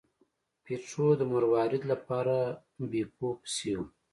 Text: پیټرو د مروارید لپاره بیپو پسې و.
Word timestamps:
پیټرو 0.63 1.07
د 1.19 1.21
مروارید 1.33 1.83
لپاره 1.91 2.35
بیپو 2.89 3.29
پسې 3.41 3.71
و. 3.77 3.81